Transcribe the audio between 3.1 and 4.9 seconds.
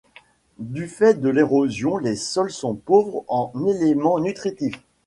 en éléments nutritifs.